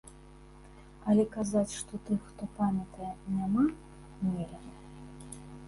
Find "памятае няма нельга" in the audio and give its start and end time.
2.61-4.59